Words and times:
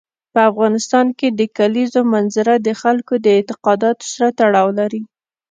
په 0.33 0.39
افغانستان 0.51 1.07
کې 1.17 1.27
د 1.39 1.41
کلیزو 1.57 2.01
منظره 2.13 2.53
د 2.59 2.69
خلکو 2.81 3.13
د 3.25 3.27
اعتقاداتو 3.37 4.05
سره 4.13 4.27
تړاو 4.39 4.69
لري. 4.79 5.01